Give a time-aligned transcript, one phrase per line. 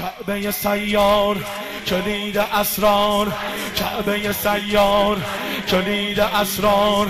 [0.00, 1.36] کعبه سیار
[1.86, 3.32] کلید اسرار.
[3.76, 5.16] کعبه سیار
[5.68, 7.08] کلید اسرار.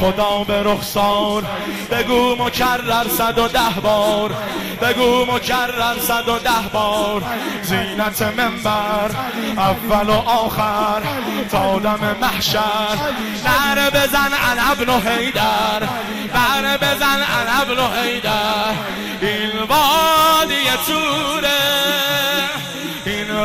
[0.00, 1.44] خدا به رخسار.
[1.90, 4.34] بگو مکرر صد و ده بار.
[4.82, 7.22] بگو مکرر صد و ده بار.
[7.62, 9.10] زینت منبر
[9.56, 11.02] اول و آخر.
[11.50, 12.98] تا دم محشر.
[13.44, 15.88] نعره بزن انا ابن حیدر.
[16.34, 18.74] نعره بزن انا ابن حیدر.
[19.20, 21.71] این وادی توره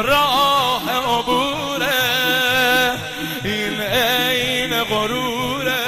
[0.01, 1.87] راه عبوره.
[3.43, 5.85] این عین غروره.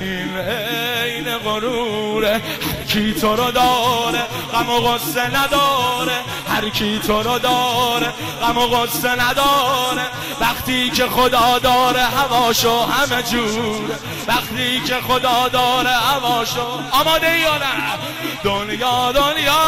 [0.00, 2.42] این عین غروره.
[2.88, 6.18] کی تو رو داره غم و غصه نداره.
[6.48, 8.12] هر کی تو رو داره
[8.42, 10.06] غم و غصه نداره.
[10.40, 13.98] وقتی که خدا داره هواشو همه جوره.
[14.28, 17.98] وقتی که خدا داره هواشو آماده یا نه؟
[18.44, 19.62] دنیا دنیا.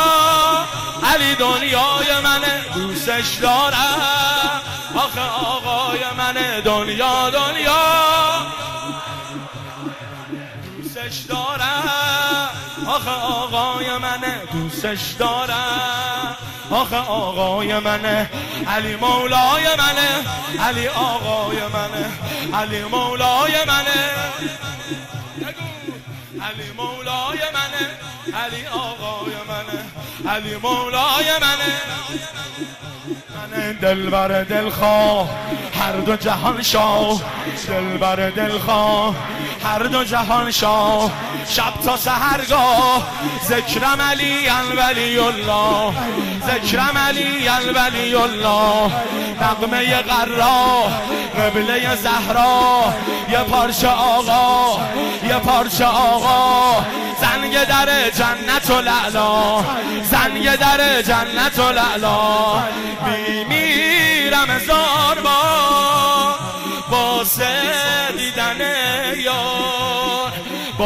[1.05, 2.34] علی دنیای منه
[2.75, 4.61] دوستش دارم.
[4.95, 7.85] آخه آقای منه دنیا دنیا.
[10.77, 12.51] دوستش دارم.
[12.87, 16.37] آخه آقای منه دوستش دارم.
[16.71, 18.31] آخه آقای منه
[18.67, 20.25] علی مولای منه
[20.65, 22.13] علی آقای منه
[22.55, 24.11] علی مولای منه
[26.43, 27.91] علی مولای منه
[28.45, 29.14] علی آقای
[30.29, 31.75] علی مولای منه.
[33.35, 35.29] من دلبر دلخواه.
[35.81, 37.21] هر دو جهان شاه.
[37.69, 39.15] دلبر دلخواه.
[39.65, 41.11] هر دو جهان شاه.
[41.49, 43.03] شب تا سهرگاه.
[43.49, 45.95] ذکرم علی ولی الله
[46.47, 48.91] ذکرم علی ولی الله
[49.41, 50.83] نغمه قرا
[51.39, 52.95] قبله زهرا.
[53.31, 54.81] یه پارچه آقا.
[55.29, 56.85] یه پارچه آقا.
[57.21, 59.65] زنگ در جنت و لعلا
[60.03, 62.63] زنگ در جنت و لعلا
[63.07, 65.21] میمیرم هزار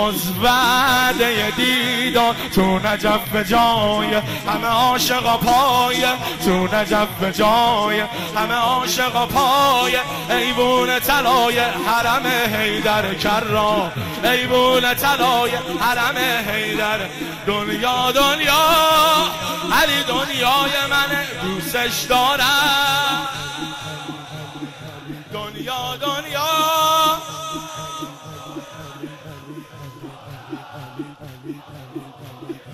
[0.08, 2.34] باز وعده دیدار.
[2.54, 4.14] تو نجف به جای
[4.48, 6.04] همه عاشقا پای.
[6.44, 8.00] تو نجف به جای
[8.36, 9.96] همه عاشقا پای.
[10.30, 12.26] ایوون طلای حرم
[12.56, 13.92] حیدر کرا.
[14.24, 16.16] ایوون طلای حرم
[16.48, 16.98] حیدر.
[17.46, 18.69] دنیا دنیا
[19.82, 23.28] علی دنیای من دوستش دارم.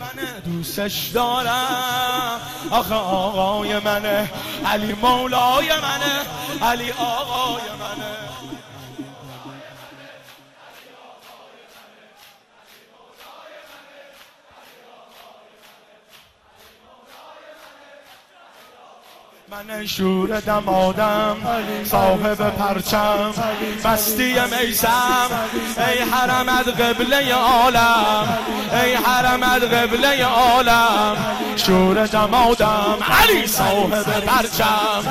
[0.00, 2.41] من دوستش دارم.
[2.71, 4.31] آخه آقای منه.
[4.66, 6.27] علی مولای منه.
[6.62, 8.24] علی آقای منه.
[19.50, 21.37] من شور دمادم
[21.84, 23.34] صاحب پرچم
[23.84, 25.31] مستی میسم
[25.77, 28.38] ای حرمت قبله عالم
[28.72, 31.16] ای حرمت قبله عالم.
[31.56, 35.04] شور دمادم علی صاحب پرچم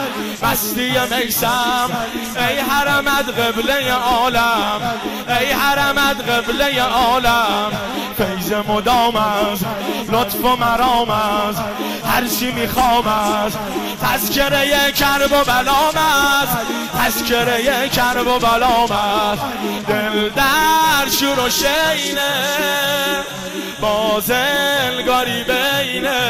[0.44, 1.90] مستی میسم
[2.36, 4.82] ای حرمت قبله عالم
[5.28, 7.72] ای حرمت قبله عالم.
[8.18, 9.66] فیض مدام است
[10.14, 11.64] لطف و مرام است
[12.06, 13.60] هر چی می‌خوام است.
[14.02, 15.98] تذکره کرب و بلام
[16.44, 16.58] است.
[16.98, 19.44] تذکره کرب و بلام است.
[19.88, 22.32] دل در شور و شینه.
[23.82, 26.22] بازلگاری بینه.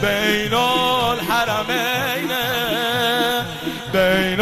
[0.00, 2.30] بین الحرمین
[3.92, 4.40] بین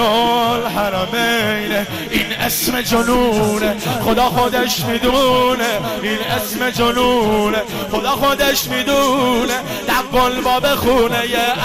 [2.10, 3.76] این اسم جنونه.
[4.04, 5.80] خدا خودش می‌دونه.
[6.02, 7.62] این اسم جنونه.
[7.92, 9.60] خدا خودش می‌دونه.
[9.88, 11.16] دقل باب خونه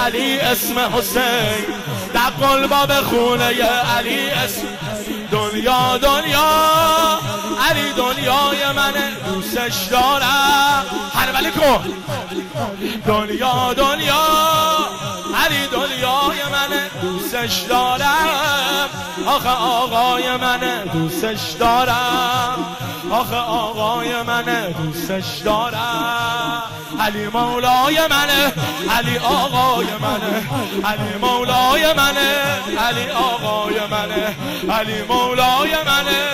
[0.05, 1.65] علی اسم حسین.
[2.13, 3.45] دقل باب خونه
[3.97, 4.67] علی اسم
[5.31, 7.19] دنیا دنیا.
[7.69, 10.85] علی دنیای منه دوستش دارم.
[11.13, 11.93] هر ولی کن
[13.07, 14.25] دنیا دنیا.
[15.45, 18.48] علی دنیای منه دوستش دارم.
[19.29, 22.75] آخه آقای منه دوستش دارم.
[23.11, 26.63] آخه آقای منه دوستش دارم.
[26.99, 28.53] علی مولای منه
[28.89, 30.47] علی آقای منه
[30.85, 32.29] علی مولای منه
[32.77, 34.35] علی آقای منه
[34.69, 36.29] علی مولای منه.